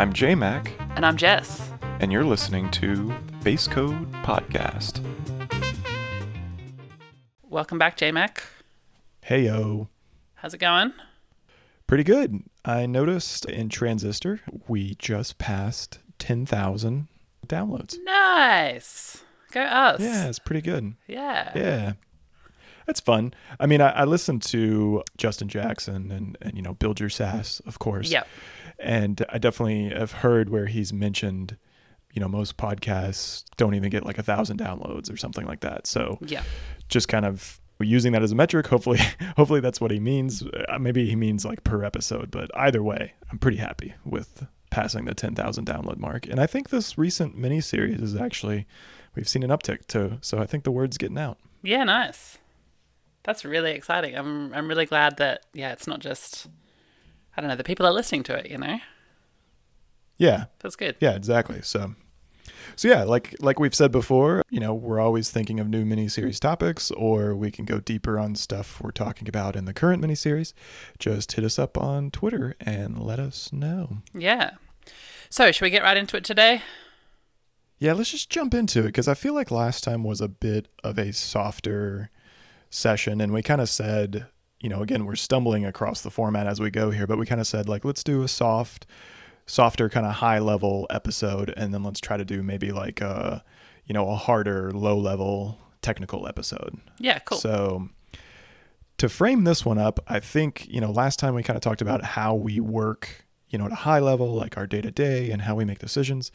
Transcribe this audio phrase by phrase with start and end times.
[0.00, 1.70] I'm JMac, And I'm Jess.
[2.00, 3.12] and you're listening to
[3.44, 5.04] Base Code Podcast.
[7.50, 8.38] Welcome back, JMac.
[9.20, 9.88] Hey yo.
[10.36, 10.94] How's it going?
[11.86, 12.42] Pretty good.
[12.64, 17.08] I noticed in Transistor we just passed 10,000
[17.46, 17.98] downloads.
[18.02, 19.22] Nice.
[19.52, 20.00] Go us.
[20.00, 20.94] Yeah, it's pretty good.
[21.08, 21.52] Yeah.
[21.54, 21.92] Yeah.
[22.86, 23.34] That's fun.
[23.60, 27.60] I mean, I, I listened to Justin Jackson and, and, you know, Build Your SaaS,
[27.66, 28.10] of course.
[28.10, 28.26] Yep.
[28.80, 31.56] And I definitely have heard where he's mentioned,
[32.12, 35.86] you know, most podcasts don't even get like a thousand downloads or something like that.
[35.86, 36.42] So Yeah.
[36.88, 38.66] just kind of using that as a metric.
[38.66, 38.98] Hopefully,
[39.36, 40.42] hopefully that's what he means.
[40.42, 45.04] Uh, maybe he means like per episode, but either way, I'm pretty happy with passing
[45.04, 46.26] the 10,000 download mark.
[46.28, 48.66] And I think this recent mini series is actually
[49.16, 50.18] we've seen an uptick too.
[50.20, 51.38] So I think the word's getting out.
[51.62, 52.38] Yeah, nice.
[53.24, 54.16] That's really exciting.
[54.16, 56.46] I'm I'm really glad that yeah, it's not just
[57.36, 58.78] I don't know, the people are listening to it, you know?
[60.18, 60.96] Yeah, That's good.
[61.00, 61.62] yeah, exactly.
[61.62, 61.94] So.
[62.76, 66.38] So yeah, like like we've said before, you know, we're always thinking of new miniseries
[66.38, 70.54] topics, or we can go deeper on stuff we're talking about in the current miniseries.
[70.98, 73.98] Just hit us up on Twitter and let us know.
[74.14, 74.52] Yeah.
[75.28, 76.62] So, should we get right into it today?
[77.78, 80.68] Yeah, let's just jump into it because I feel like last time was a bit
[80.84, 82.10] of a softer
[82.70, 84.26] session, and we kind of said,
[84.60, 87.40] you know, again, we're stumbling across the format as we go here, but we kind
[87.40, 88.86] of said like, let's do a soft,
[89.46, 93.42] softer kind of high level episode, and then let's try to do maybe like a,
[93.86, 96.78] you know, a harder low level technical episode.
[96.98, 97.38] Yeah, cool.
[97.38, 97.88] So
[98.98, 101.80] to frame this one up, I think, you know, last time we kind of talked
[101.80, 105.30] about how we work, you know, at a high level, like our day to day
[105.30, 106.30] and how we make decisions.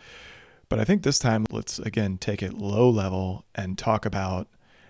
[0.68, 4.48] But I think this time, let's again take it low level and talk about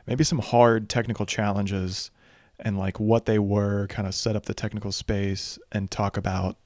[0.08, 2.12] maybe some hard technical challenges
[2.60, 6.58] and like what they were, kind of set up the technical space and talk about,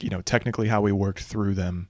[0.00, 1.88] you know, technically how we worked through them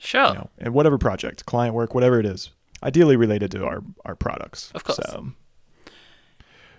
[0.00, 0.28] sure.
[0.28, 2.50] you know, and whatever project, client work, whatever it is,
[2.82, 4.70] ideally related to our our products.
[4.74, 4.96] Of course.
[4.96, 5.32] So,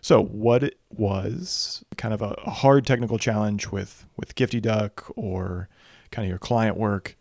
[0.02, 5.06] so what it was kind of a, a hard technical challenge with with Gifty Duck
[5.16, 5.70] or
[6.12, 7.18] kind of your client work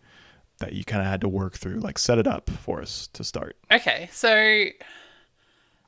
[0.59, 3.25] that you kind of had to work through, like set it up for us to
[3.25, 3.57] start.
[3.73, 4.67] Okay, so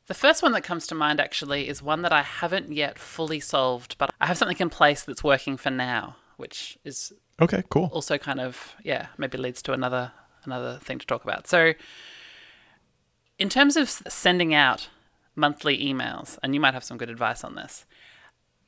[0.07, 3.41] the first one that comes to mind actually is one that I haven't yet fully
[3.41, 7.91] solved, but I have something in place that's working for now, which is Okay, cool.
[7.93, 10.13] also kind of yeah maybe leads to another
[10.45, 11.47] another thing to talk about.
[11.47, 11.73] So
[13.39, 14.89] in terms of sending out
[15.35, 17.85] monthly emails, and you might have some good advice on this.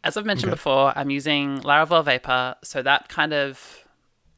[0.04, 0.56] As I've mentioned Okay.
[0.56, 3.84] before, I'm using Laravel Vapor, so that kind of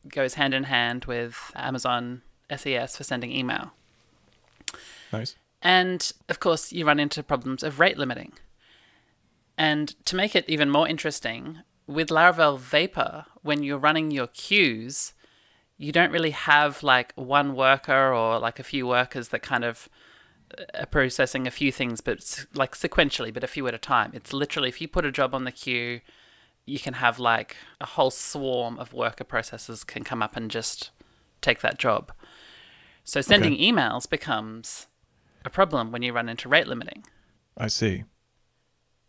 [0.09, 2.23] goes hand in hand with Amazon
[2.55, 3.73] SES for sending email.
[5.13, 5.35] Nice.
[5.63, 8.33] And of course, you run into problems of rate limiting.
[9.59, 15.13] And to make it even more interesting, with Laravel Vapor, when you're running your queues,
[15.77, 19.89] you don't really have like one worker or like a few workers that kind of
[20.59, 24.13] uh, are processing a few things, but like sequentially, but a few at a time.
[24.15, 26.01] It's literally if you put a job on the queue,
[26.65, 30.91] you can have like a whole swarm of worker processes can come up and just
[31.41, 32.13] take that job.
[33.03, 34.87] So sending emails becomes
[35.45, 37.05] a problem when you run into rate limiting.
[37.57, 38.05] I see.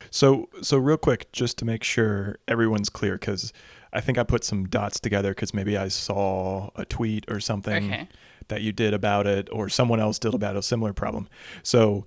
[0.10, 3.54] So, so real quick, just to make sure everyone's clear, because
[3.94, 7.86] I think I put some dots together because maybe I saw a tweet or something
[7.94, 8.08] Okay.
[8.48, 11.30] that you did about it, or someone else did about a similar problem.
[11.64, 12.06] So,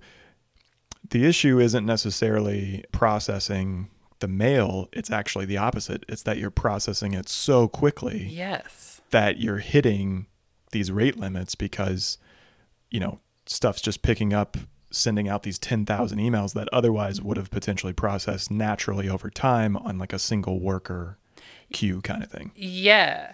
[1.09, 6.03] the issue isn't necessarily processing the mail; it's actually the opposite.
[6.09, 9.01] It's that you're processing it so quickly Yes.
[9.11, 10.25] that you're hitting
[10.71, 12.17] these rate limits because
[12.91, 14.57] you know stuff's just picking up
[14.91, 19.97] sending out these 10,000 emails that otherwise would have potentially processed naturally over time on
[19.97, 21.17] like a single worker
[21.73, 22.51] queue kind of thing.
[22.55, 23.33] Yeah.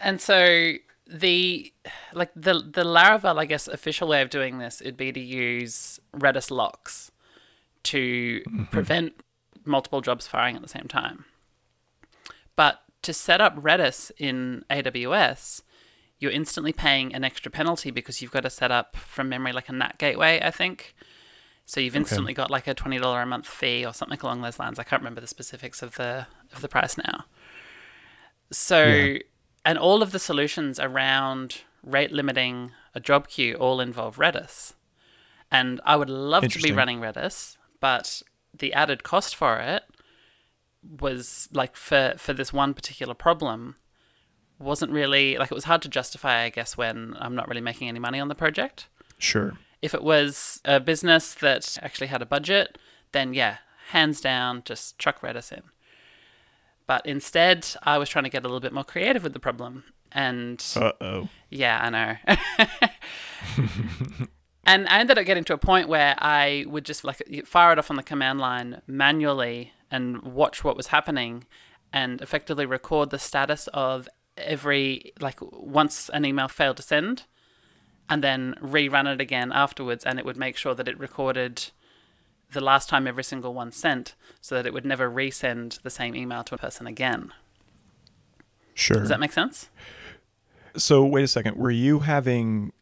[0.00, 0.74] And so
[1.06, 1.72] the
[2.12, 6.00] like the the Laravel, I guess, official way of doing this would be to use
[6.14, 7.12] Redis locks
[7.84, 8.64] to mm-hmm.
[8.64, 9.14] prevent
[9.64, 11.24] multiple jobs firing at the same time.
[12.56, 15.62] But to set up Redis in AWS,
[16.18, 19.68] you're instantly paying an extra penalty because you've got to set up from memory like
[19.68, 20.94] a NAT gateway, I think.
[21.66, 24.58] So you've instantly got like a twenty dollar a month fee or something along those
[24.58, 24.78] lines.
[24.78, 27.24] I can't remember the specifics of the of the price now.
[28.52, 29.18] So, Yeah.
[29.64, 34.74] and all of the solutions around rate limiting a job queue all involve Redis.
[35.50, 38.22] And I would love to be running Redis, but
[38.56, 39.82] the added cost for it
[40.82, 43.76] was like for for this one particular problem
[44.58, 47.88] wasn't really like it was hard to justify I guess when I'm not really making
[47.88, 48.88] any money on the project.
[49.18, 49.54] Sure.
[49.82, 52.78] If it was a business that actually had a budget,
[53.12, 53.58] then yeah,
[53.90, 55.62] hands down, just chuck Redis in.
[56.86, 59.84] But instead, I was trying to get a little bit more creative with the problem.
[60.12, 61.28] And Uh oh.
[61.50, 62.16] yeah, I know.
[64.64, 67.78] and I ended up getting to a point where I would just like fire it
[67.78, 71.44] off on the command line manually and watch what was happening
[71.92, 77.24] and effectively record the status of every like once an email failed to send
[78.08, 81.70] and then rerun it again afterwards and it would make sure that it recorded
[82.52, 86.14] the last time every single one sent so that it would never resend the same
[86.14, 87.32] email to a person again.
[88.74, 88.98] Sure.
[89.00, 89.68] Does that make sense?
[90.76, 91.56] so wait a second.
[91.56, 92.72] Were you having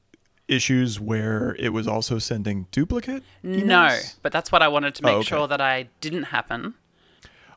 [0.49, 3.23] issues where it was also sending duplicate?
[3.43, 5.29] No, but that's what I wanted to make Oh, okay.
[5.29, 6.75] sure that I didn't happen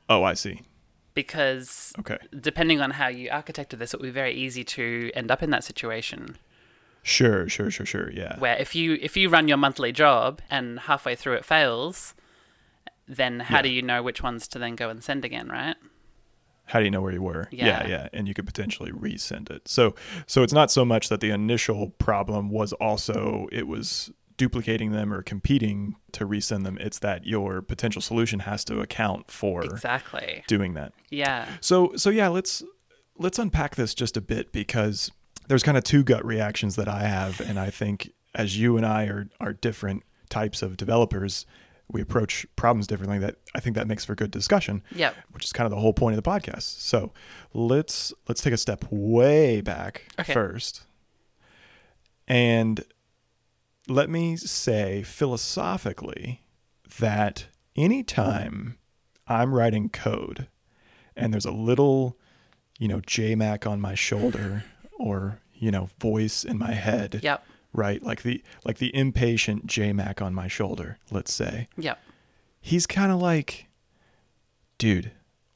[0.10, 0.62] Oh, I see.
[1.22, 2.18] Because Okay.
[2.50, 5.50] depending on how you architected this, it would be very easy to end up in
[5.50, 6.38] that situation
[7.04, 8.12] Sure, sure, sure, sure.
[8.12, 8.38] Yeah.
[8.38, 12.14] where if you if you run your monthly job and halfway through it fails,
[13.08, 13.62] then how Yeah.
[13.64, 15.78] do you know which ones to then go and send again, right?
[16.66, 17.48] How do you know where you were?
[17.50, 17.66] Yeah.
[17.68, 19.70] yeah, yeah, and you could potentially resend it.
[19.70, 24.92] So, so it's not so much that the initial problem was also it was duplicating
[24.92, 26.78] them or competing to resend them.
[26.80, 30.44] It's that your potential solution has to account for Exactly.
[30.48, 30.94] doing that.
[31.10, 31.48] Yeah.
[31.62, 32.64] So, so yeah, let's
[33.18, 35.12] let's unpack this just a bit because
[35.48, 38.86] there's kind of two gut reactions that I have, and I think as you and
[38.86, 41.46] I are are different types of developers,
[41.90, 43.18] we approach problems differently.
[43.18, 45.16] That I think that makes for good discussion Yep.
[45.32, 46.80] which is kind of the whole point of the podcast.
[46.82, 47.12] So
[47.54, 50.34] let's let's take a step way back Okay.
[50.34, 50.84] first,
[52.28, 52.84] and
[53.88, 56.44] let me say philosophically
[57.00, 58.78] that anytime
[59.28, 60.48] I'm writing code
[61.16, 62.18] and there's a little,
[62.80, 64.64] you know, JMac on my shoulder
[65.00, 67.44] or you know voice in my head, Yep.
[67.74, 68.02] right?
[68.04, 72.00] Like the like the impatient JMac on my shoulder, let's say Yep.
[72.62, 73.68] he's kind of like,
[74.78, 75.12] dude,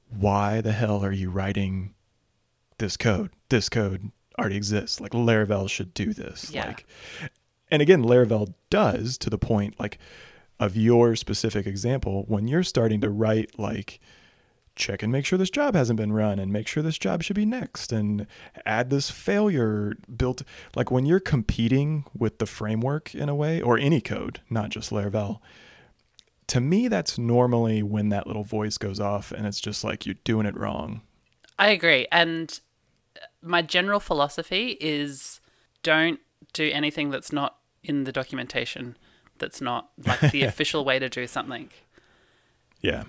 [0.10, 1.94] why the hell are you writing
[2.80, 3.30] this code?
[3.50, 5.00] This code already exists.
[5.00, 6.50] Like Laravel should do this.
[6.52, 6.68] Yeah.
[6.68, 6.86] Like,
[7.72, 9.98] and again, Laravel does to the point like
[10.60, 14.00] of your specific example when you're starting to write like
[14.76, 17.36] check and make sure this job hasn't been run and make sure this job should
[17.36, 18.26] be next and
[18.66, 20.44] add this failure built
[20.76, 24.90] like when you're competing with the framework in a way or any code not just
[24.90, 25.40] laravel
[26.48, 30.16] to me that's normally when that little voice goes off and it's just like you're
[30.24, 31.02] doing it wrong
[31.62, 32.08] I agree.
[32.12, 32.60] And
[33.44, 35.40] my general philosophy is
[35.84, 36.20] don't
[36.54, 38.98] do anything that's not in the documentation,
[39.40, 41.70] that's not like the official way to do something.
[42.82, 43.04] yeah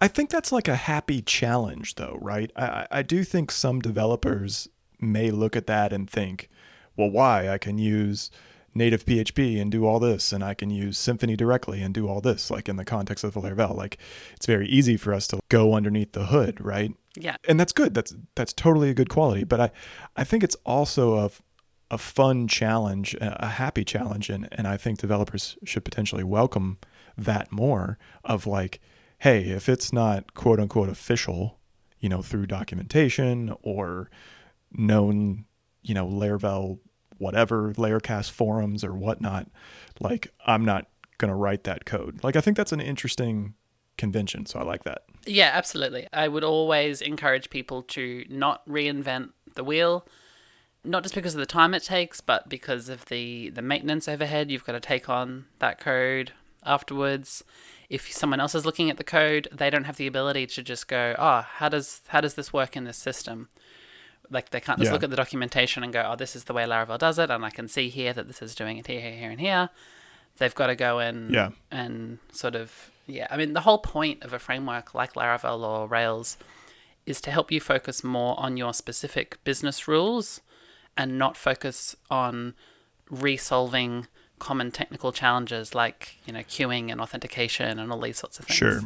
[0.00, 4.68] i think that's like a happy challenge though right i, I- do think some developers
[5.00, 6.48] may look at that and think
[6.96, 8.30] well why i can use
[8.74, 12.20] native php and do all this and i can use Symfony directly and do all
[12.20, 13.98] this like in the context of laravel like
[14.34, 17.36] it's very easy for us to go underneath the hood right Yeah.
[17.48, 17.92] and that's good.
[17.94, 19.42] That's that's totally a good quality.
[19.44, 19.70] But I,
[20.16, 21.30] I think it's also a,
[21.90, 26.78] a fun challenge, a happy challenge, and and I think developers should potentially welcome
[27.16, 27.98] that more.
[28.24, 28.80] Of like,
[29.18, 31.58] hey, if it's not quote unquote official,
[31.98, 34.10] you know, through documentation or
[34.72, 35.44] known,
[35.82, 36.78] you know, Laravel
[37.18, 39.46] whatever Laracast forums or whatnot,
[40.00, 40.86] like I'm not
[41.18, 42.24] gonna write that code.
[42.24, 43.54] Like I think that's an interesting
[43.98, 44.46] convention.
[44.46, 45.02] So I like that.
[45.26, 46.08] Yeah, absolutely.
[46.12, 50.06] I would always encourage people to not reinvent the wheel,
[50.84, 54.50] not just because of the time it takes, but because of the the maintenance overhead
[54.50, 56.32] you've got to take on that code
[56.64, 57.42] afterwards.
[57.88, 60.86] If someone else is looking at the code, they don't have the ability to just
[60.88, 63.48] go, "Oh, how does how does this work in this system?"
[64.30, 64.92] Like they can't just Yeah.
[64.92, 67.44] look at the documentation and go, "Oh, this is the way Laravel does it," and
[67.44, 69.70] I can see here that this is doing it here, here, here, and here.
[70.38, 71.50] They've got to go in Yeah.
[71.70, 73.26] and sort of yeah.
[73.28, 76.36] I mean, the whole point of a framework like Laravel or Rails
[77.06, 80.40] is to help you focus more on your specific business rules
[80.96, 82.54] and not focus on
[83.10, 84.06] resolving
[84.38, 88.56] common technical challenges like you know queuing and authentication and all these sorts of things.
[88.56, 88.80] Sure.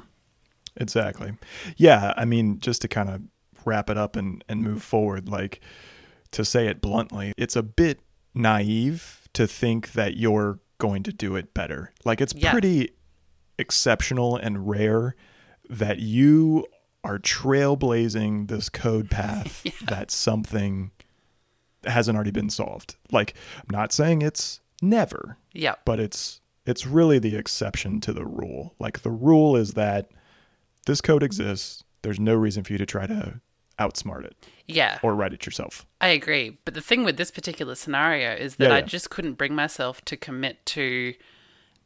[0.77, 1.35] Exactly.
[1.77, 2.13] Yeah.
[2.17, 3.23] I mean, just to kind of
[3.65, 5.61] wrap it up and, and move forward, like
[6.33, 8.01] to say it bluntly, it's a bit
[8.35, 11.93] naive to think that you're going to do it better.
[12.05, 12.51] Like it's Yeah.
[12.51, 12.91] pretty
[13.57, 15.15] exceptional and rare
[15.71, 16.67] that you
[17.05, 20.91] are trailblazing this code path that something
[21.87, 22.97] hasn't already been solved.
[23.11, 25.75] Like I'm not saying it's never, Yeah.
[25.85, 28.75] but it's it's really the exception to the rule.
[28.79, 30.11] Like the rule is that
[30.87, 31.85] this code exists.
[32.03, 33.41] There's no reason for you to try to
[33.79, 34.37] outsmart it
[34.67, 34.99] Yeah.
[35.03, 35.85] or write it yourself.
[36.01, 36.59] I agree.
[36.65, 38.85] But the thing with this particular scenario is that Yeah, I yeah.
[38.87, 41.15] just couldn't bring myself to commit to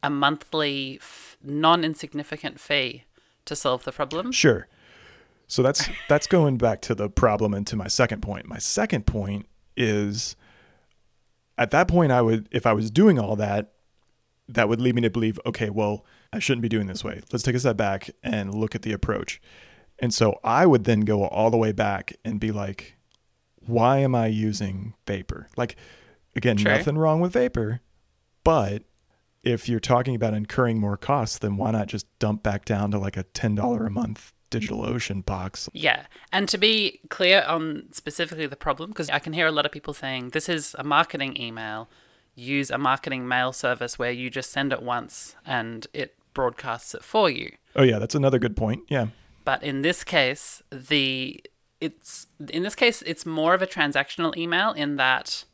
[0.02, 3.04] a monthly f- non insignificant fee
[3.46, 4.30] to solve the problem.
[4.32, 4.68] Sure.
[5.46, 8.46] So that's that's going back to the problem and to my second point.
[8.46, 9.46] My second point
[9.78, 10.36] is
[11.56, 13.72] at that point I would if I was doing all that
[14.48, 17.22] that would lead me to believe okay, well, I shouldn't be doing this way.
[17.32, 19.40] Let's take a step back and look at the approach.
[19.98, 22.96] And so I would then go all the way back and be like
[23.66, 25.48] why am I using vapor?
[25.56, 25.76] Like
[26.34, 26.72] again, True.
[26.72, 27.80] nothing wrong with vapor,
[28.44, 28.84] but
[29.42, 32.98] if you're talking about incurring more costs, then why not just dump back down to
[32.98, 35.68] like a $10 a month DigitalOcean box?
[35.72, 36.06] Yeah.
[36.32, 39.72] And to be clear on specifically the problem, because I can hear a lot of
[39.72, 41.88] people saying this is a marketing email,
[42.34, 47.02] use a marketing mail service where you just send it once and it broadcasts it
[47.02, 47.52] for you.
[47.74, 48.82] Oh yeah, that's another good point.
[48.88, 49.08] Yeah.
[49.44, 51.42] But in this case, the
[51.80, 55.44] it's in this case it's more of a transactional email in that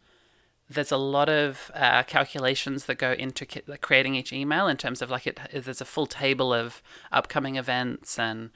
[0.69, 5.03] there's a lot of uh, calculations that go into ki- creating each email in terms
[5.03, 6.83] of like it there's a full table of
[7.13, 8.51] upcoming events and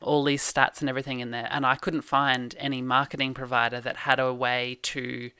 [0.00, 3.98] all these stats and everything in there and I couldn't find any marketing provider that
[3.98, 5.30] had a way to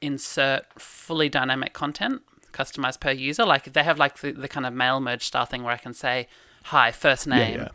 [0.00, 4.72] insert fully dynamic content customized per user like they have like the, the kind of
[4.72, 6.26] mail merge style thing where I can say
[6.64, 7.68] hi first name yeah.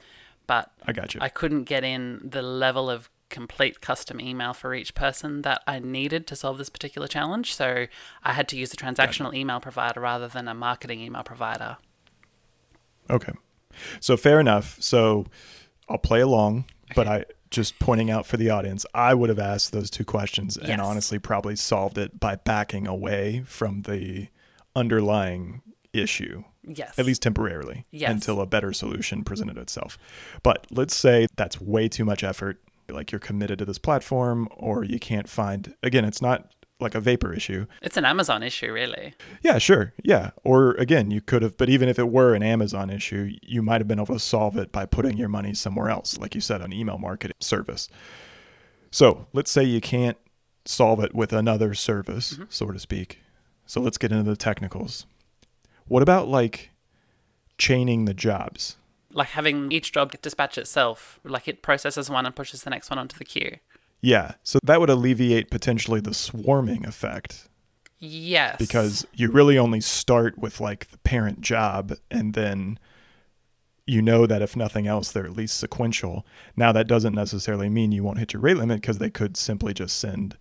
[0.47, 1.21] but I got you.
[1.21, 5.79] I couldn't get in the level of complete custom email for each person that I
[5.79, 7.55] needed to solve this particular challenge.
[7.55, 7.87] So
[8.23, 11.77] I had to use a transactional email provider rather than a marketing email provider.
[13.09, 13.31] Okay.
[13.99, 14.77] So fair enough.
[14.79, 15.25] So
[15.91, 19.73] I'll play along, but I just pointing out for the audience, I would have asked
[19.73, 20.69] those two questions Yes.
[20.71, 24.27] and honestly probably solved it by backing away from the
[24.75, 25.61] underlying
[25.93, 26.97] issue, Yes.
[26.97, 28.09] at least temporarily, Yes.
[28.11, 29.97] until a better solution presented itself.
[30.43, 32.61] But let's say that's way too much effort.
[32.89, 36.99] Like you're committed to this platform, or you can't find, again, it's not like a
[36.99, 37.65] vapor issue.
[37.81, 39.13] It's an Amazon issue, really.
[39.41, 39.93] Yeah, sure.
[40.03, 40.31] Yeah.
[40.43, 43.81] Or again, you could have, but even if it were an Amazon issue, you might
[43.81, 46.61] have been able to solve it by putting your money somewhere else, like you said,
[46.61, 47.89] an email marketing service.
[48.91, 50.17] So let's say you can't
[50.65, 52.43] solve it with another service, mm-hmm.
[52.49, 53.19] so to speak.
[53.65, 55.05] So let's get into the technicals.
[55.87, 56.71] What about like
[57.57, 58.77] chaining the jobs?
[59.13, 62.99] Like having each job dispatch itself, like it processes one and pushes the next one
[62.99, 63.57] onto the queue.
[64.01, 64.33] Yeah.
[64.43, 67.47] So that would alleviate potentially the swarming effect
[67.99, 68.55] Yes.
[68.57, 72.79] because you really only start with like the parent job and then
[73.85, 77.91] you know that if nothing else they're at least sequential now that doesn't necessarily mean
[77.91, 80.35] you won't hit your rate limit because they could simply just send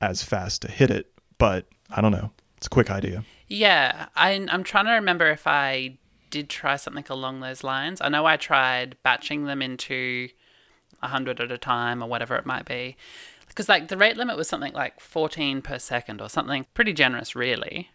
[0.00, 4.46] as fast to hit it but i don't know it's a quick idea Yeah, I,
[4.48, 5.98] I'm trying to remember if I
[6.30, 8.00] did try something along those lines.
[8.00, 10.28] I know I tried batching them into
[11.02, 12.96] a hundred at a time or whatever it might be,
[13.48, 17.34] because like the rate limit was something like 14 per second or something pretty generous,
[17.34, 17.90] really.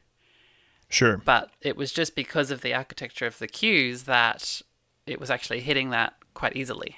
[0.89, 4.61] sure But it was just because of the architecture of the queues that
[5.07, 6.97] it was actually hitting that quite easily.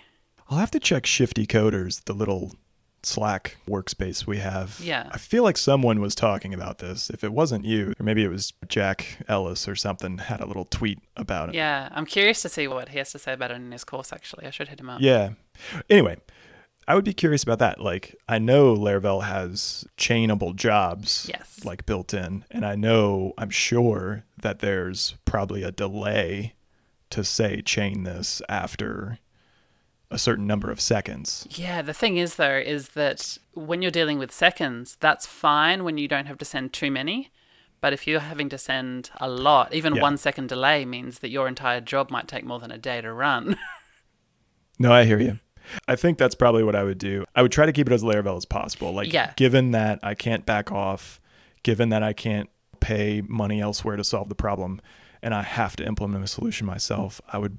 [0.49, 2.53] i'll have to check shifty coders the little
[3.03, 5.07] slack workspace we have Yeah.
[5.11, 8.27] i feel like someone was talking about this if it wasn't you or maybe it
[8.29, 12.49] was jack ellis or something had a little tweet about it Yeah, I'm curious to
[12.49, 14.11] see what he has to say about it in his course.
[14.11, 14.99] Actually, I should hit him up.
[15.01, 15.29] Yeah.
[15.89, 16.17] Anyway,
[16.87, 17.81] I would be curious about that.
[17.81, 21.61] Like, I know Laravel has chainable jobs, Yes.
[21.65, 26.53] like built in, and I know, I'm sure that there's probably a delay
[27.09, 29.17] to say chain this after
[30.09, 31.47] a certain number of seconds.
[31.51, 35.97] Yeah, the thing is, though, is that when you're dealing with seconds, that's fine when
[35.97, 37.29] you don't have to send too many.
[37.81, 40.01] But if you're having to send a lot, even Yeah.
[40.01, 43.11] one second delay means that your entire job might take more than a day to
[43.13, 43.57] run.
[44.79, 45.39] No, I hear you.
[45.87, 47.25] I think that's probably what I would do.
[47.35, 48.93] I would try to keep it as Laravel as possible.
[48.93, 49.33] Like, Yeah.
[49.35, 51.19] given that I can't back off,
[51.63, 52.47] given that I can't
[52.79, 54.79] pay money elsewhere to solve the problem,
[55.23, 57.57] and I have to implement a solution myself, I would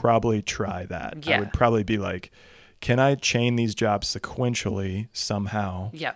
[0.00, 1.28] probably try that.
[1.28, 2.30] I would probably be like,
[2.80, 5.90] can I chain these jobs sequentially somehow?
[5.92, 6.12] yeah.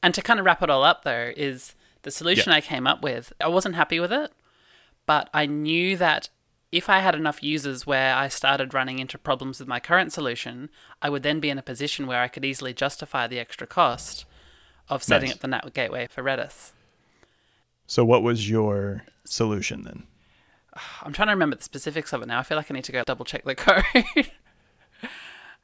[0.00, 3.02] And to kind of wrap it all up, though, is the solution I came up
[3.02, 4.30] with, I wasn't happy with it,
[5.06, 6.28] but I knew that
[6.70, 10.70] if I had enough users where I started running into problems with my current solution,
[11.02, 14.24] I would then be in a position where I could easily justify the extra cost
[14.88, 15.36] of setting Nice.
[15.36, 16.70] up the NAT gateway for Redis.
[17.88, 20.04] So, what was your solution then?
[21.02, 22.38] I'm trying to remember the specifics of it now.
[22.38, 24.30] I feel like I need to go double check the code.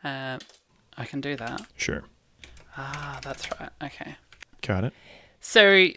[0.02, 0.38] uh,
[0.96, 1.62] I can do that.
[1.76, 2.04] Sure.
[2.76, 3.70] Ah, that's right.
[3.82, 4.16] Okay.
[4.62, 4.92] Got it.
[5.40, 5.88] So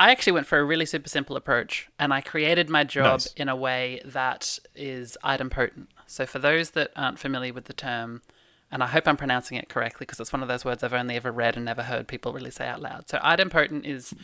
[0.00, 3.32] I actually went for a really super simple approach and I created my job Nice.
[3.34, 5.86] in a way that is idempotent.
[6.06, 8.22] So for those that aren't familiar with the term,
[8.70, 11.16] and I hope I'm pronouncing it correctly because it's one of those words I've only
[11.16, 13.08] ever read and never heard people really say out loud.
[13.08, 14.14] So idempotent is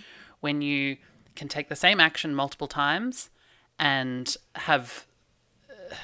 [0.40, 0.96] when you
[1.34, 3.30] can take the same action multiple times
[3.78, 5.06] and have
[5.70, 5.94] uh,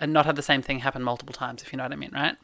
[0.00, 2.12] and not have the same thing happen multiple times if you know what I mean,
[2.12, 2.36] right?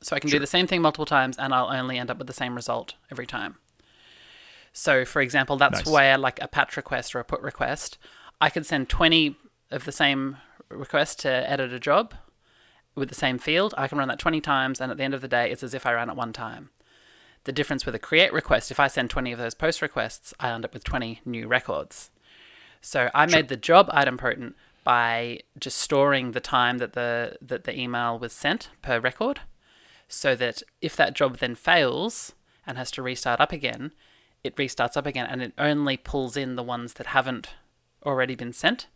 [0.00, 2.26] So I can do the same thing multiple times and I'll only end up with
[2.26, 3.56] the same result every time.
[4.72, 5.86] So, for example, that's Nice.
[5.86, 7.96] where, like a patch request or a put request,
[8.42, 9.34] I could send 20
[9.70, 10.36] of the same
[10.68, 12.14] request to edit a job
[12.94, 13.72] with the same field.
[13.78, 15.72] I can run that 20 times, and at the end of the day, it's as
[15.72, 16.68] if I ran it one time.
[17.44, 20.50] The difference with a create request, if I send 20 of those post requests, I
[20.50, 22.10] end up with 20 new records.
[22.86, 27.76] So I made the job idempotent by just storing the time that the that the
[27.76, 29.40] email was sent per record,
[30.06, 33.90] so that if that job then fails and has to restart up again,
[34.44, 37.48] it restarts up again and it only pulls in the ones that haven't
[38.04, 38.86] already been sent.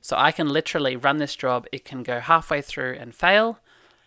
[0.00, 3.58] So I can literally run this job, it can go halfway through and fail,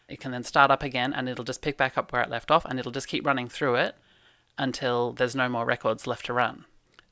[0.07, 2.51] it can then start up again and it'll just pick back up where it left
[2.51, 3.95] off and it'll just keep running through it
[4.57, 6.63] until there's no more records left to run.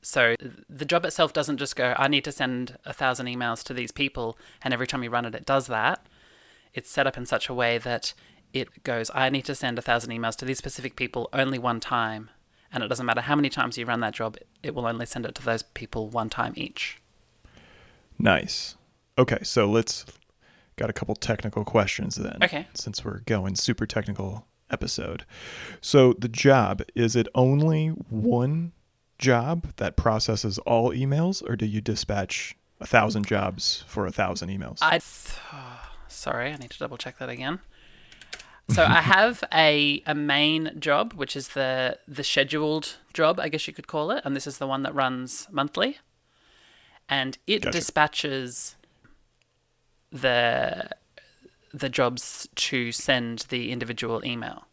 [0.04, 0.34] So
[0.68, 3.90] the job itself doesn't just go, I need to send a thousand emails to these
[3.90, 6.06] people, and every time you run it, it does that.
[6.74, 8.12] It's set up in such a way that
[8.52, 11.80] it goes, I need to send a thousand emails to these specific people only one
[11.80, 12.30] time.
[12.70, 15.24] And it doesn't matter how many times you run that job, it will only send
[15.24, 17.00] it to those people one time each.
[18.18, 18.76] Nice.
[19.16, 20.04] Okay, so let's
[20.76, 22.36] got a couple technical questions then.
[22.42, 22.66] Okay.
[22.74, 25.24] Since we're going super technical episode.
[25.80, 28.72] So the job, is it only one
[29.24, 34.50] job that processes all emails or do you dispatch a thousand jobs for a thousand
[34.50, 34.78] emails?
[34.82, 35.40] I th-
[36.08, 37.58] sorry, I need to double check that again.
[38.68, 43.66] So I have a a main job, which is the the scheduled job, I guess
[43.68, 45.98] you could call it, and this is the one that runs monthly,
[47.08, 47.78] and it Gotcha.
[47.78, 48.76] dispatches
[50.10, 50.88] the
[51.72, 54.64] the jobs to send the individual email.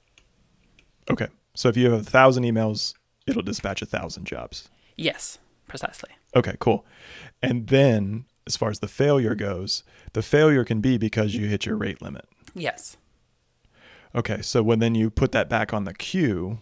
[1.09, 1.27] okay.
[1.53, 2.93] So if you have a thousand emails,
[3.31, 4.69] it'll dispatch a thousand jobs.
[4.95, 6.11] Yes, precisely.
[6.35, 6.85] Okay, cool.
[7.41, 9.83] And then as far as the failure goes,
[10.13, 12.25] the failure can be because you hit your rate limit.
[12.53, 12.97] Yes.
[14.13, 16.59] Okay, so when then you put that back on the queue,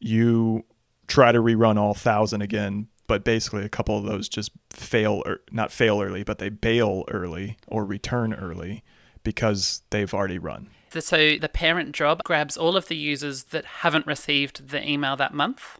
[0.00, 0.64] you
[1.06, 5.40] try to rerun all thousand again, but basically a couple of those just fail or
[5.52, 8.82] not fail early, but they bail early or return early
[9.22, 10.68] because they've already run.
[10.90, 15.32] So the parent job grabs all of the users that haven't received the email that
[15.32, 15.78] month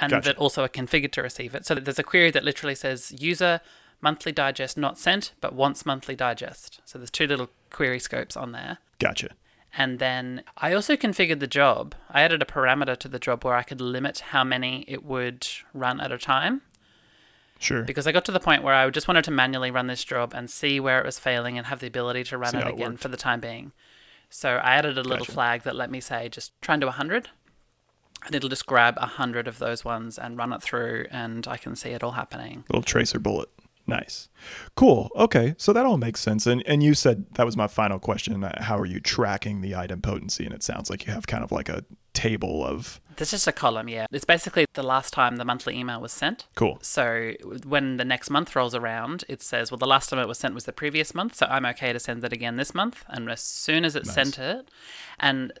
[0.00, 0.30] and Gotcha.
[0.30, 1.66] that also are configured to receive it.
[1.66, 3.60] So there's a query that literally says user
[4.00, 6.80] monthly digest not sent, but wants monthly digest.
[6.84, 8.78] So there's two little query scopes on there.
[8.98, 9.30] Gotcha.
[9.78, 11.94] And then I also configured the job.
[12.10, 15.46] I added a parameter to the job where I could limit how many it would
[15.72, 16.62] run at a time
[17.58, 17.82] Sure.
[17.82, 20.32] because I got to the point where I just wanted to manually run this job
[20.34, 22.96] and see where it was failing and have the ability to run See it again
[22.96, 23.72] for the time being.
[24.28, 25.32] So I added a little Gotcha.
[25.32, 27.28] flag that let me say just try and do 100
[28.24, 31.76] and it'll just grab 100 of those ones and run it through and I can
[31.76, 32.64] see it all happening.
[32.68, 33.48] Little tracer bullet.
[33.86, 34.28] Nice.
[34.74, 35.10] Cool.
[35.16, 35.54] Okay.
[35.58, 36.46] So that all makes sense.
[36.46, 38.42] And and you said that was my final question.
[38.44, 40.44] uh, How are you tracking the idempotency?
[40.44, 43.52] And it sounds like you have kind of like a table of There's just a
[43.52, 44.06] column, yeah.
[44.10, 46.46] It's basically the last time the monthly email was sent.
[46.54, 46.78] cool.
[46.82, 47.32] So
[47.64, 50.54] when the next month rolls around, it says, well, the last time it was sent
[50.54, 53.04] was the previous month, so I'm okay to send it again this month.
[53.08, 54.14] And as soon as it Nice.
[54.14, 54.70] sent it,
[55.20, 55.52] and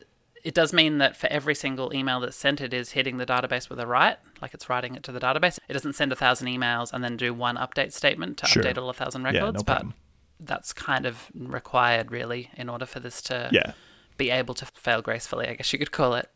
[0.46, 3.68] it does mean that for every single email that's sent, it is hitting the database
[3.68, 5.58] with a write, like it's writing it to the database.
[5.68, 8.62] It doesn't send a thousand emails and then do one update statement to Sure.
[8.62, 9.94] update all a thousand Yeah, records, no but problem.
[10.38, 13.72] that's kind of required, really, in order for this to Yeah.
[14.18, 16.30] be able to fail gracefully, I guess you could call it.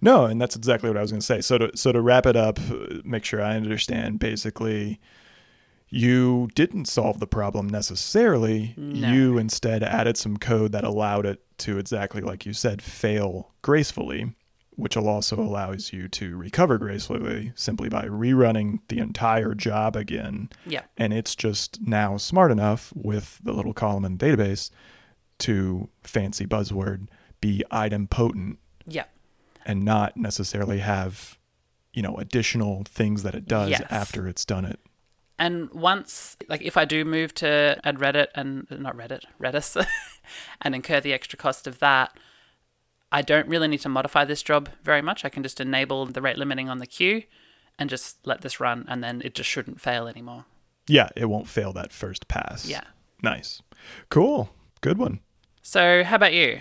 [0.00, 1.42] No, and that's exactly what I was going to say.
[1.42, 2.58] So to so to wrap it up,
[3.04, 4.20] make sure I understand.
[4.20, 4.98] Basically,
[5.90, 8.72] you didn't solve the problem necessarily.
[8.78, 9.12] No.
[9.12, 14.34] You instead added some code that allowed it to exactly like you said, fail gracefully,
[14.76, 20.48] which will also allows you to recover gracefully simply by rerunning the entire job again.
[20.66, 20.82] Yeah.
[20.96, 24.70] And it's just now smart enough with the little column in the database
[25.40, 27.08] to fancy buzzword
[27.40, 29.04] be idempotent Yeah.
[29.66, 31.38] and not necessarily have
[31.92, 33.82] you know additional things that it does Yes.
[33.90, 34.78] after it's done it
[35.38, 39.84] And once, like, if I do move to add Reddit and not Reddit, Redis,
[40.62, 42.16] and incur the extra cost of that,
[43.10, 45.24] I don't really need to modify this job very much.
[45.24, 47.24] I can just enable the rate limiting on the queue
[47.78, 50.44] and just let this run, and then it just shouldn't fail anymore.
[50.88, 52.82] yeah it won't fail that first pass Yeah.
[53.22, 53.62] nice
[54.10, 55.20] cool good one
[55.62, 56.60] So, how about you?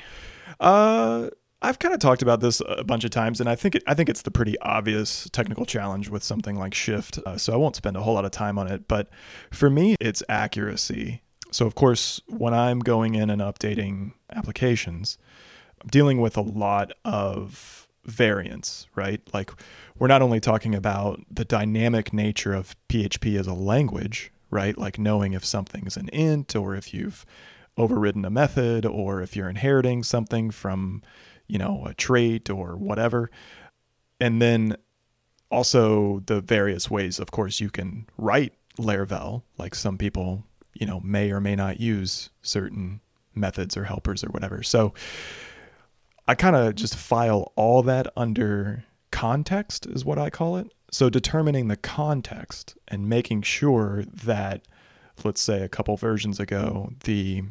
[0.60, 1.30] uh
[1.62, 3.93] I've kind of talked about this a bunch of times, and I think it, I
[3.93, 7.19] think it's the pretty obvious technical challenge with something like Shift.
[7.26, 8.88] Uh, so I won't spend a whole lot of time on it.
[8.88, 9.10] But
[9.52, 11.21] for me, it's accuracy.
[11.52, 15.17] So of course, when I'm going in and updating applications,
[15.82, 19.21] I'm dealing with a lot of variance, right?
[19.34, 19.52] Like
[20.00, 24.78] we're not only talking about the dynamic nature of PHP as a language, right?
[24.78, 27.26] Like knowing if something's an int or if you've
[27.78, 31.02] overridden a method or if you're inheriting something from,
[31.52, 33.30] you know, a trait or whatever.
[34.22, 34.78] And then
[35.52, 41.02] also the various ways, of course, you can write Laravel, like some people, you know,
[41.02, 43.02] may or may not use certain
[43.36, 44.64] methods or helpers or whatever.
[44.64, 44.94] So
[46.26, 50.72] I kind of just file all that under context, is what I call it.
[50.90, 54.70] So determining the context and making sure that,
[55.26, 57.44] let's say a couple versions ago, the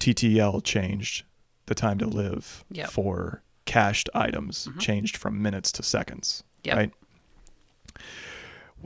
[0.00, 1.24] TTL changed
[1.66, 2.90] the time to live Yep.
[2.90, 4.78] for cached items, mm-hmm.
[4.78, 6.44] changed from minutes to seconds.
[6.64, 6.76] Yep.
[6.76, 6.92] Right.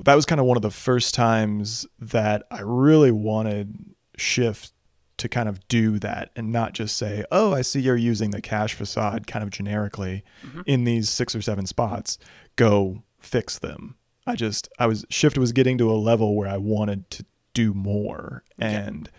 [0.04, 4.72] That was kind of one of the first times that I really wanted Shift
[5.18, 8.40] to kind of do that and not just say, oh, I see you're using the
[8.40, 10.62] cache facade kind of generically mm-hmm.
[10.64, 12.16] in these six or seven spots.
[12.56, 13.96] Go fix them.
[14.26, 17.74] I just, I was, Shift was getting to a level where I wanted to do
[17.74, 18.44] more.
[18.58, 19.10] And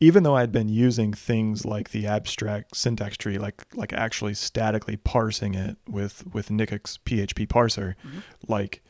[0.00, 4.96] even though I'd been using things like the abstract syntax tree, like like actually statically
[4.96, 8.20] parsing it with with Nikic's PHP parser, mm-hmm.
[8.48, 8.82] like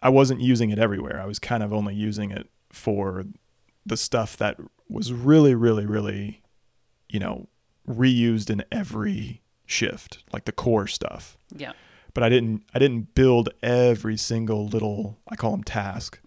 [0.00, 1.20] I wasn't using it everywhere.
[1.20, 3.24] I was kind of only using it for
[3.84, 4.58] the stuff that
[4.88, 6.42] was really, really, really,
[7.08, 7.48] you know,
[7.88, 11.36] reused in every shift, like the core stuff.
[11.56, 11.72] Yeah.
[12.14, 16.20] But I didn't I didn't build every single little I call them task.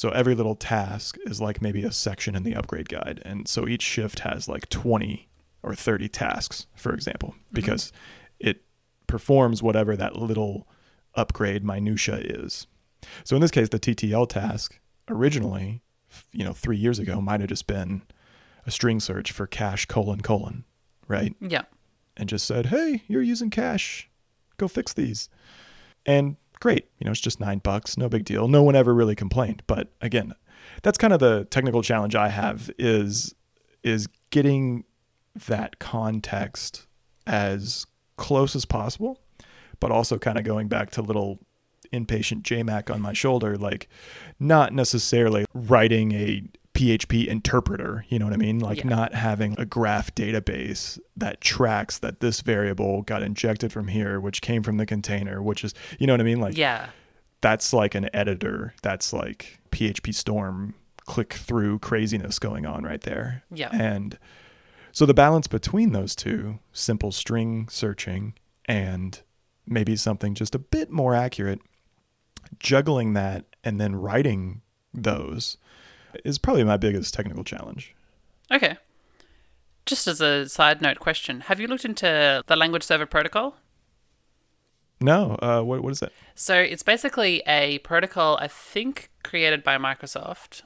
[0.00, 3.20] So every little task is like maybe a section in the upgrade guide.
[3.22, 5.28] And so each shift has like 20
[5.62, 7.52] or 30 tasks, for example, mm-hmm.
[7.52, 7.92] because
[8.38, 8.62] it
[9.08, 10.66] performs whatever that little
[11.16, 12.66] upgrade minutia is.
[13.24, 15.82] So in this case, the TTL task originally,
[16.32, 18.00] you know, three years ago might have just been
[18.64, 20.64] a string search for cache colon colon,
[21.08, 21.36] right?
[21.42, 21.64] Yeah.
[22.16, 24.08] and just said, "Hey, you're using cache.
[24.56, 25.28] Go fix these."
[26.06, 28.48] And great, you know, it's just 9 bucks, no big deal.
[28.48, 30.34] No one ever really complained, but again,
[30.82, 33.34] that's kind of the technical challenge I have is
[33.82, 34.84] is getting
[35.46, 36.86] that context
[37.26, 39.18] as close as possible,
[39.80, 41.38] but also kind of going back to little
[41.92, 43.88] impatient JMac on my shoulder, like
[44.38, 46.42] not necessarily writing a
[46.80, 48.58] PHP interpreter, you know what I mean?
[48.58, 48.88] Like Yeah.
[48.88, 54.40] not having a graph database that tracks that this variable got injected from here, which
[54.40, 56.40] came from the container, which is, you know what I mean?
[56.40, 56.86] Like Yeah.
[57.42, 58.72] that's like an editor.
[58.82, 63.42] That's like PHP Storm click through craziness going on right there.
[63.52, 63.68] Yeah.
[63.72, 64.18] And
[64.92, 69.20] so the balance between those two, simple string searching and
[69.66, 71.60] maybe something just a bit more accurate,
[72.58, 74.62] juggling that and then writing
[74.94, 75.58] those
[76.24, 77.94] is probably my biggest technical challenge.
[78.50, 78.76] Okay.
[79.86, 83.56] Just as a side note question, have you looked into the language server protocol?
[85.00, 86.12] No, uh, what what is that?
[86.34, 90.62] So it's basically a protocol, I think, created by Microsoft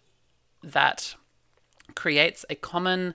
[0.63, 1.15] that
[1.95, 3.15] creates a common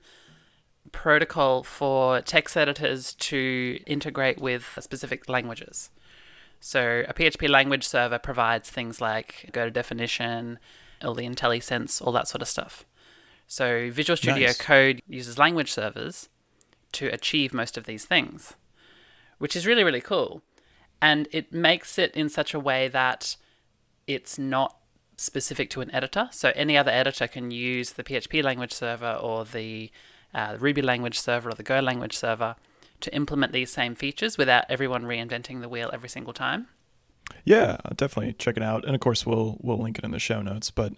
[0.91, 5.89] protocol for text editors to integrate with specific languages.
[6.59, 10.59] So a PHP language server provides things like go to definition,
[11.03, 12.85] all the IntelliSense, all that sort of stuff.
[13.47, 14.57] So Visual Studio Nice.
[14.57, 16.29] Code uses language servers
[16.93, 18.55] to achieve most of these things,
[19.37, 20.41] which is really, really cool.
[21.01, 23.37] And it makes it in such a way that
[24.05, 24.75] it's not
[25.17, 26.29] specific to an editor.
[26.31, 29.91] So any other editor can use the PHP language server or the
[30.33, 32.55] uh, Ruby language server or the Go language server
[33.01, 36.67] to implement these same features without everyone reinventing the wheel every single time.
[37.45, 38.85] Yeah, definitely check it out.
[38.85, 40.71] And of course, we'll we'll link it in the show notes.
[40.71, 40.93] But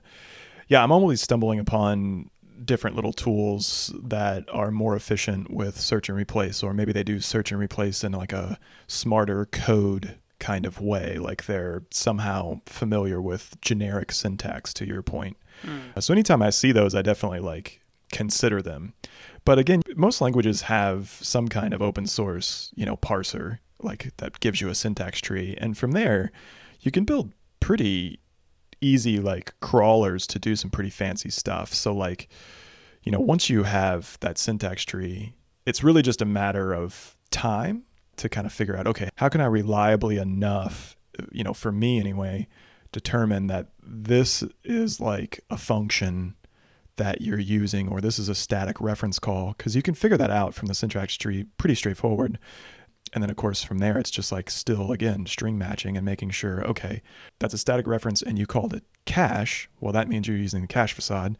[0.67, 2.29] yeah, I'm always stumbling upon
[2.63, 7.19] different little tools that are more efficient with search and replace, or maybe they do
[7.19, 13.21] search and replace in like a smarter code kind of way, like they're somehow familiar
[13.21, 14.73] with generic syntax.
[14.75, 15.99] To your point, hmm.
[15.99, 18.93] so anytime I see those, I definitely like consider them.
[19.45, 24.39] But again, most languages have some kind of open source, you know, parser like that
[24.39, 26.31] gives you a syntax tree, and from there,
[26.79, 28.19] you can build pretty
[28.81, 31.73] easy like crawlers to do some pretty fancy stuff.
[31.73, 32.27] So like,
[33.03, 37.83] you know, once you have that syntax tree, it's really just a matter of time
[38.17, 40.97] to kind of figure out, okay, how can I reliably enough,
[41.31, 42.47] you know, for me anyway,
[42.91, 46.35] determine that this is like a function
[46.97, 49.53] that you're using or this is a static reference call?
[49.55, 52.39] Because you can figure that out from the syntax tree pretty straightforward
[53.13, 56.29] and then of course from there it's just like still again string matching and making
[56.29, 57.01] sure okay
[57.39, 59.69] that's a static reference and you called it cache.
[59.79, 61.37] Well that means you're using the cache facade.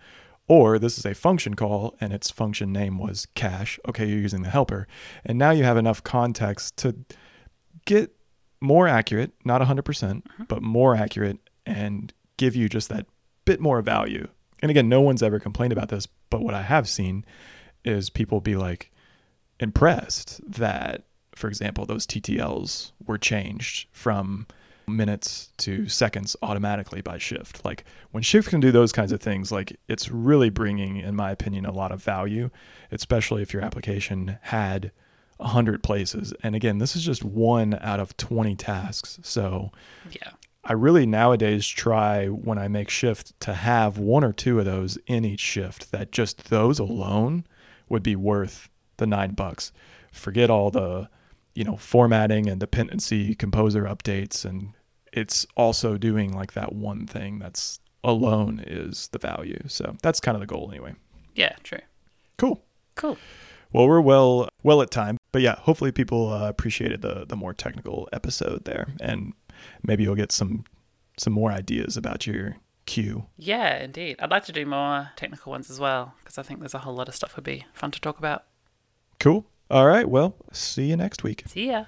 [0.48, 3.80] Or this is a function call and its function name was cache.
[3.88, 4.88] Okay you're using the helper.
[5.26, 6.96] And now you have enough context to
[7.86, 8.12] get
[8.60, 10.44] more accurate not 100% mm-hmm.
[10.48, 13.06] but more accurate and give you just that
[13.46, 14.28] bit more value.
[14.62, 17.26] And again no one's ever complained about this but what i have seen
[17.84, 18.92] is people be like
[19.62, 21.04] impressed that,
[21.42, 24.48] for example, those TTLs were changed from
[24.88, 27.66] minutes to seconds automatically by Shift.
[27.66, 31.32] Like when Shift can do those kinds of things, like it's really bringing, in my
[31.32, 32.50] opinion, a lot of value,
[32.92, 34.92] especially if your application had
[35.38, 36.34] 100 places.
[36.44, 39.20] And again, this is just one out of 20 tasks.
[39.24, 39.72] So
[40.12, 40.32] Yeah.
[40.64, 44.96] I really nowadays try when I make shift to have one or two of those
[45.08, 47.46] in each shift that just those alone
[47.90, 49.72] would be worth the nine bucks.
[50.12, 51.10] Forget all the,
[51.56, 54.46] you know, formatting and dependency composer updates.
[54.46, 54.74] And
[55.14, 59.62] it's also doing like that one thing that's alone is the value.
[59.68, 60.96] So that's kind of the goal anyway.
[61.36, 61.82] Yeah, true.
[62.38, 62.64] Cool.
[62.96, 63.18] Cool.
[63.74, 67.54] Well, we're well well at time, but yeah, hopefully people uh, appreciated the the more
[67.54, 69.34] technical episode there, and
[69.84, 70.66] maybe you'll get some
[71.18, 73.28] some more ideas about your queue.
[73.38, 74.18] Yeah, indeed.
[74.20, 76.94] I'd like to do more technical ones as well because I think there's a whole
[76.96, 78.44] lot of stuff would be fun to talk about.
[79.20, 79.46] Cool.
[79.72, 80.08] All right.
[80.08, 81.44] Well, see you next week.
[81.48, 81.86] See ya.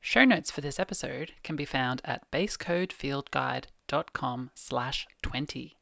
[0.00, 5.75] Show notes for this episode can be found at basecodefieldguide.com slash 20.